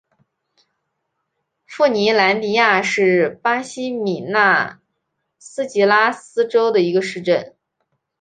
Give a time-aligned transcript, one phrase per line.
[1.67, 4.81] 富尼兰迪亚是巴西米纳
[5.37, 7.55] 斯吉拉斯州的一个市镇。